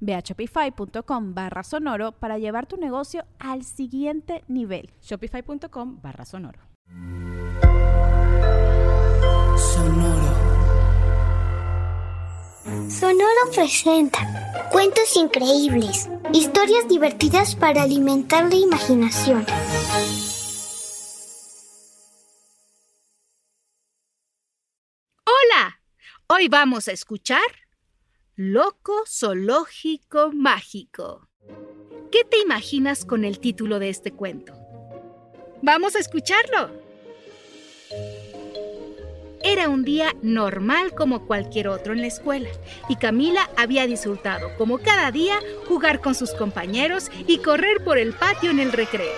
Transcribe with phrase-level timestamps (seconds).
[0.00, 4.90] Ve a shopify.com barra sonoro para llevar tu negocio al siguiente nivel.
[5.02, 6.60] Shopify.com barra sonoro.
[9.56, 10.48] Sonoro.
[12.88, 19.46] Sonoro presenta cuentos increíbles, historias divertidas para alimentar la imaginación.
[25.24, 25.80] Hola,
[26.28, 27.40] hoy vamos a escuchar
[28.40, 31.28] Loco Zoológico Mágico.
[32.12, 34.52] ¿Qué te imaginas con el título de este cuento?
[35.60, 36.70] Vamos a escucharlo.
[39.42, 42.48] Era un día normal como cualquier otro en la escuela
[42.88, 48.12] y Camila había disfrutado, como cada día, jugar con sus compañeros y correr por el
[48.12, 49.16] patio en el recreo.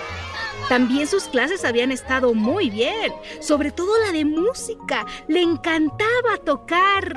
[0.70, 5.04] También sus clases habían estado muy bien, sobre todo la de música.
[5.26, 7.16] Le encantaba tocar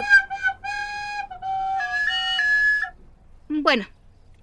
[3.63, 3.85] Bueno,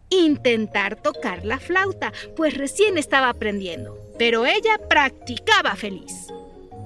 [0.09, 6.29] intentar tocar la flauta, pues recién estaba aprendiendo, pero ella practicaba feliz.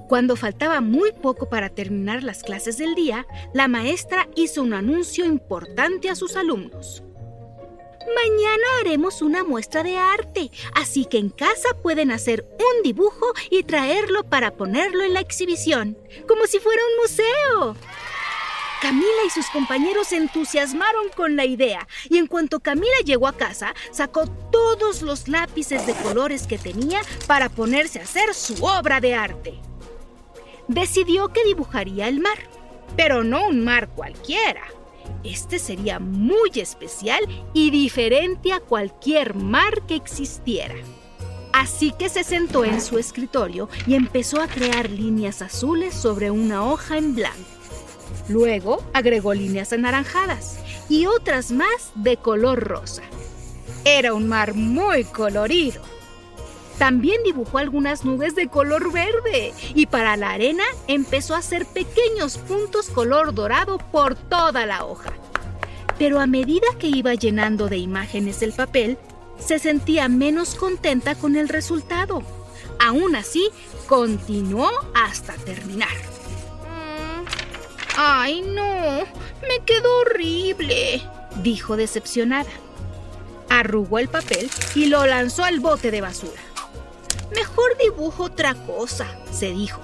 [0.09, 5.23] Cuando faltaba muy poco para terminar las clases del día, la maestra hizo un anuncio
[5.23, 7.03] importante a sus alumnos.
[8.05, 13.63] Mañana haremos una muestra de arte, así que en casa pueden hacer un dibujo y
[13.63, 15.97] traerlo para ponerlo en la exhibición,
[16.27, 17.94] como si fuera un museo.
[18.81, 23.37] Camila y sus compañeros se entusiasmaron con la idea y en cuanto Camila llegó a
[23.37, 28.99] casa, sacó todos los lápices de colores que tenía para ponerse a hacer su obra
[28.99, 29.59] de arte.
[30.67, 32.37] Decidió que dibujaría el mar,
[32.95, 34.63] pero no un mar cualquiera.
[35.23, 40.75] Este sería muy especial y diferente a cualquier mar que existiera.
[41.53, 46.65] Así que se sentó en su escritorio y empezó a crear líneas azules sobre una
[46.65, 47.55] hoja en blanco.
[48.27, 50.57] Luego agregó líneas anaranjadas
[50.89, 53.03] y otras más de color rosa.
[53.83, 55.81] Era un mar muy colorido.
[56.77, 62.37] También dibujó algunas nubes de color verde y para la arena empezó a hacer pequeños
[62.37, 65.13] puntos color dorado por toda la hoja.
[65.97, 68.97] Pero a medida que iba llenando de imágenes el papel,
[69.39, 72.23] se sentía menos contenta con el resultado.
[72.79, 73.49] Aún así,
[73.87, 76.14] continuó hasta terminar.
[77.97, 79.05] ¡Ay, no!
[79.47, 81.01] Me quedó horrible,
[81.41, 82.49] dijo decepcionada.
[83.49, 86.41] Arrugó el papel y lo lanzó al bote de basura.
[87.33, 89.81] Mejor dibujo otra cosa, se dijo.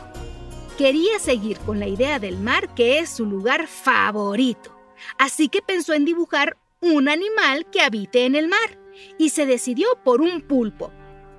[0.78, 4.76] Quería seguir con la idea del mar, que es su lugar favorito.
[5.18, 8.80] Así que pensó en dibujar un animal que habite en el mar
[9.18, 10.92] y se decidió por un pulpo.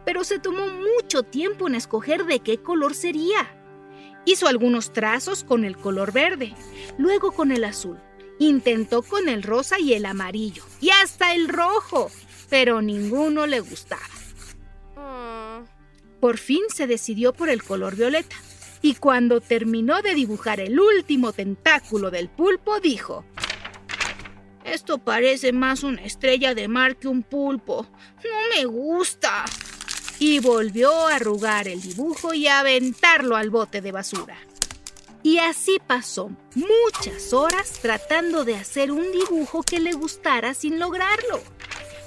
[0.05, 3.62] Pero se tomó mucho tiempo en escoger de qué color sería.
[4.25, 6.55] Hizo algunos trazos con el color verde,
[6.97, 7.99] luego con el azul.
[8.39, 12.11] Intentó con el rosa y el amarillo, y hasta el rojo,
[12.49, 14.03] pero ninguno le gustaba.
[16.21, 18.37] Por fin se decidió por el color violeta,
[18.81, 23.25] y cuando terminó de dibujar el último tentáculo del pulpo, dijo,
[24.65, 27.89] Esto parece más una estrella de mar que un pulpo.
[28.25, 29.45] No me gusta
[30.25, 34.37] y volvió a arrugar el dibujo y a aventarlo al bote de basura.
[35.25, 41.43] Y así pasó muchas horas tratando de hacer un dibujo que le gustara sin lograrlo.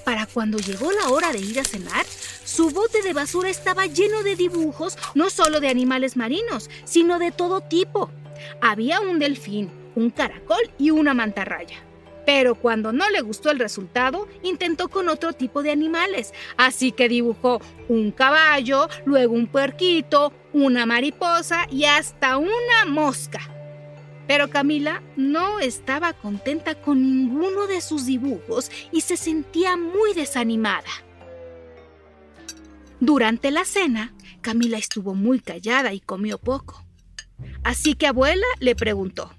[0.05, 4.23] Para cuando llegó la hora de ir a cenar, su bote de basura estaba lleno
[4.23, 8.09] de dibujos no solo de animales marinos, sino de todo tipo.
[8.61, 11.83] Había un delfín, un caracol y una mantarraya.
[12.25, 16.33] Pero cuando no le gustó el resultado, intentó con otro tipo de animales.
[16.57, 23.39] Así que dibujó un caballo, luego un puerquito, una mariposa y hasta una mosca.
[24.27, 30.89] Pero Camila no estaba contenta con ninguno de sus dibujos y se sentía muy desanimada.
[32.99, 36.85] Durante la cena, Camila estuvo muy callada y comió poco.
[37.63, 39.31] Así que abuela le preguntó,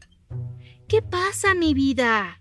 [0.89, 2.41] ¿Qué pasa, mi vida?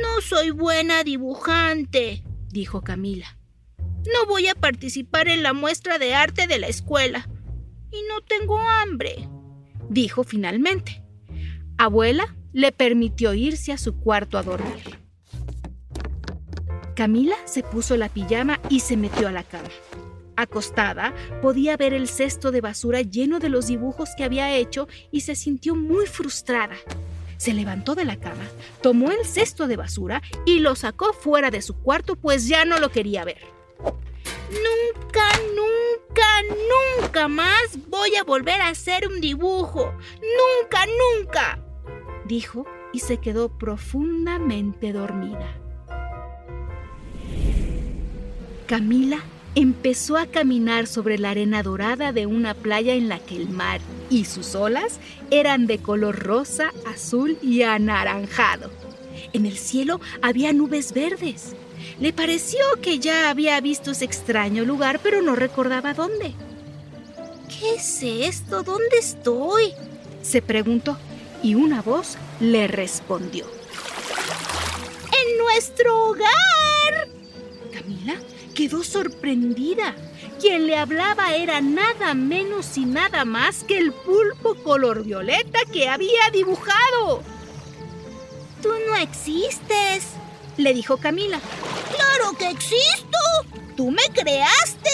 [0.00, 3.38] No soy buena dibujante, dijo Camila.
[3.78, 7.28] No voy a participar en la muestra de arte de la escuela.
[7.90, 9.28] Y no tengo hambre,
[9.90, 11.02] dijo finalmente.
[11.76, 14.98] Abuela le permitió irse a su cuarto a dormir.
[16.94, 19.68] Camila se puso la pijama y se metió a la cama.
[20.36, 25.20] Acostada, podía ver el cesto de basura lleno de los dibujos que había hecho y
[25.20, 26.76] se sintió muy frustrada.
[27.42, 28.44] Se levantó de la cama,
[28.82, 32.78] tomó el cesto de basura y lo sacó fuera de su cuarto pues ya no
[32.78, 33.40] lo quería ver.
[33.82, 36.24] Nunca, nunca,
[37.00, 39.92] nunca más voy a volver a hacer un dibujo.
[40.20, 41.58] Nunca, nunca.
[42.26, 45.52] Dijo y se quedó profundamente dormida.
[48.66, 49.18] Camila
[49.56, 53.80] empezó a caminar sobre la arena dorada de una playa en la que el mar
[54.10, 54.98] y sus olas
[55.30, 58.70] eran de color rosa, azul y anaranjado.
[59.32, 61.54] En el cielo había nubes verdes.
[62.00, 66.34] Le pareció que ya había visto ese extraño lugar, pero no recordaba dónde.
[67.48, 68.62] ¿Qué es esto?
[68.62, 69.72] ¿Dónde estoy?
[70.22, 70.96] se preguntó,
[71.42, 73.44] y una voz le respondió.
[73.44, 77.08] ¡En nuestro hogar!
[77.72, 78.14] Camila
[78.54, 79.94] quedó sorprendida.
[80.42, 85.88] Quien le hablaba era nada menos y nada más que el pulpo color violeta que
[85.88, 87.22] había dibujado.
[88.60, 90.08] Tú no existes,
[90.56, 91.38] le dijo Camila.
[91.94, 93.18] Claro que existo.
[93.76, 94.90] Tú me creaste,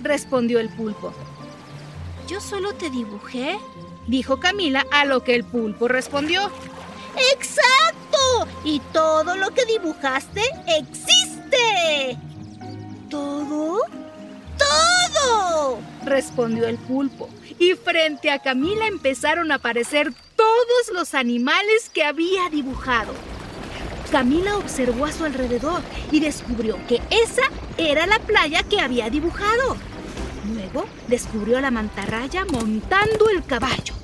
[0.00, 1.14] respondió el pulpo.
[2.26, 3.60] Yo solo te dibujé,
[4.08, 6.50] dijo Camila, a lo que el pulpo respondió.
[7.32, 8.48] ¡Exacto!
[8.64, 12.18] Y todo lo que dibujaste existe.
[13.08, 13.99] ¿Todo?
[16.04, 17.28] Respondió el pulpo.
[17.58, 23.12] Y frente a Camila empezaron a aparecer todos los animales que había dibujado.
[24.10, 27.42] Camila observó a su alrededor y descubrió que esa
[27.78, 29.76] era la playa que había dibujado.
[30.52, 33.94] Luego descubrió a la mantarraya montando el caballo.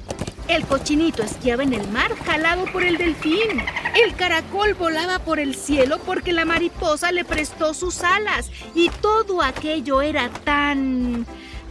[0.48, 3.60] El cochinito esquiaba en el mar jalado por el delfín.
[4.00, 8.50] El caracol volaba por el cielo porque la mariposa le prestó sus alas.
[8.74, 11.26] Y todo aquello era tan...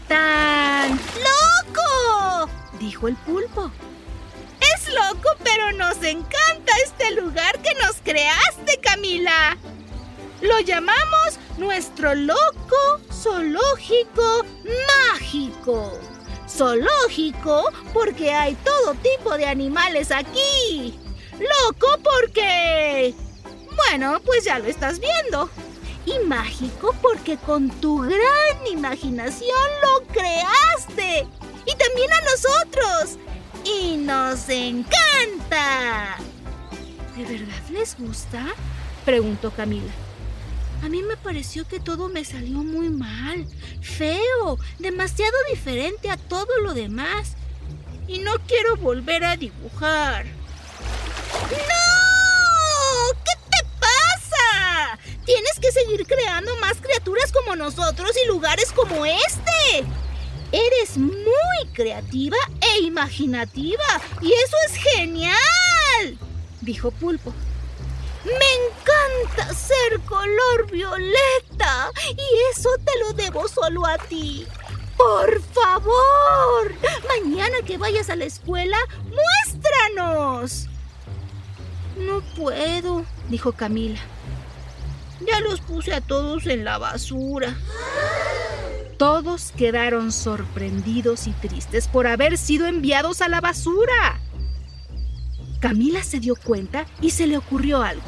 [0.08, 0.92] tan...
[0.92, 2.50] ¡Loco!
[2.80, 3.72] dijo el pulpo.
[4.76, 9.58] Es loco, pero nos encanta este lugar que nos creaste, Camila.
[10.42, 14.46] Lo llamamos nuestro loco zoológico
[15.14, 15.92] mágico
[16.56, 20.98] zoológico porque hay todo tipo de animales aquí.
[21.40, 23.14] Loco porque...
[23.76, 25.50] Bueno, pues ya lo estás viendo.
[26.06, 31.28] Y mágico porque con tu gran imaginación lo creaste.
[31.66, 33.18] Y también a nosotros.
[33.64, 36.18] Y nos encanta.
[37.16, 38.48] ¿De verdad les gusta?
[39.04, 39.92] Preguntó Camila.
[40.84, 43.48] A mí me pareció que todo me salió muy mal,
[43.82, 47.34] feo, demasiado diferente a todo lo demás.
[48.08, 50.26] Y no quiero volver a dibujar.
[51.50, 51.90] ¡No!
[53.24, 55.00] ¿Qué te pasa?
[55.26, 59.86] Tienes que seguir creando más criaturas como nosotros y lugares como este.
[60.52, 63.84] Eres muy creativa e imaginativa
[64.22, 66.18] y eso es genial,
[66.62, 67.34] dijo Pulpo.
[68.24, 74.48] Me encanta ser color violeta y eso te lo debo solo a ti.
[74.98, 76.74] Por favor,
[77.08, 78.78] mañana que vayas a la escuela,
[79.46, 80.68] muéstranos.
[81.98, 84.00] No puedo, dijo Camila.
[85.22, 87.56] Ya los puse a todos en la basura.
[88.98, 94.20] Todos quedaron sorprendidos y tristes por haber sido enviados a la basura.
[95.60, 98.04] Camila se dio cuenta y se le ocurrió algo.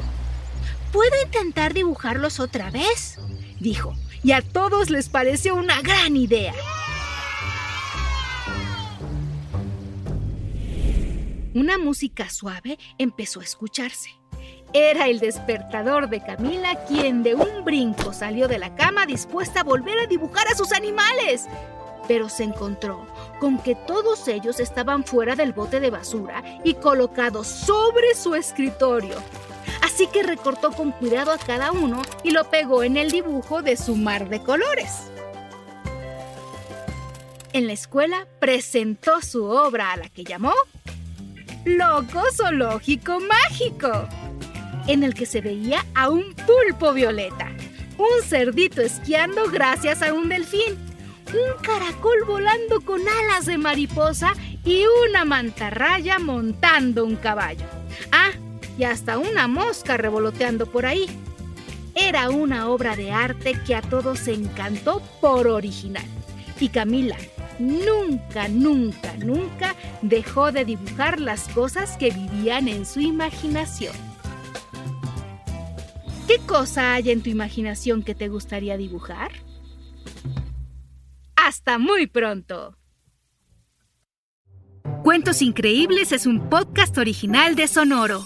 [0.92, 3.18] ¿Puedo intentar dibujarlos otra vez?
[3.60, 6.54] dijo, y a todos les pareció una gran idea.
[11.54, 14.17] Una música suave empezó a escucharse.
[14.80, 19.64] Era el despertador de Camila quien de un brinco salió de la cama dispuesta a
[19.64, 21.48] volver a dibujar a sus animales
[22.08, 23.08] pero se encontró
[23.40, 29.18] con que todos ellos estaban fuera del bote de basura y colocados sobre su escritorio.
[29.82, 33.78] Así que recortó con cuidado a cada uno y lo pegó en el dibujo de
[33.78, 35.10] su mar de colores.
[37.52, 40.54] En la escuela presentó su obra a la que llamó
[41.66, 44.08] Loco Zoológico Mágico,
[44.88, 47.52] en el que se veía a un pulpo violeta,
[47.98, 50.78] un cerdito esquiando gracias a un delfín,
[51.28, 57.66] un caracol volando con alas de mariposa y una mantarraya montando un caballo.
[58.12, 58.32] Ah,
[58.78, 61.08] y hasta una mosca revoloteando por ahí.
[61.96, 66.06] Era una obra de arte que a todos encantó por original.
[66.60, 67.18] Y Camila
[67.60, 73.96] nunca, nunca, nunca dejó de dibujar las cosas que vivían en su imaginación.
[76.28, 79.32] ¿Qué cosa hay en tu imaginación que te gustaría dibujar?
[81.38, 82.76] Hasta muy pronto.
[85.04, 88.26] Cuentos Increíbles es un podcast original de Sonoro.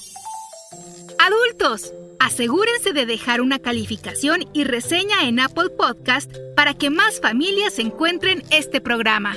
[1.19, 7.77] Adultos, asegúrense de dejar una calificación y reseña en Apple Podcast para que más familias
[7.77, 9.35] encuentren este programa.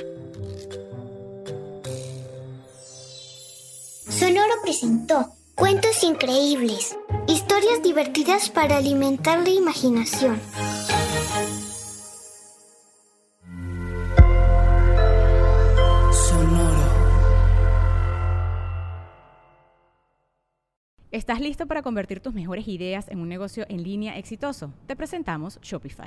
[4.08, 10.40] Sonoro presentó Cuentos Increíbles, historias divertidas para alimentar la imaginación.
[21.12, 24.74] ¿Estás listo para convertir tus mejores ideas en un negocio en línea exitoso?
[24.88, 26.06] Te presentamos Shopify.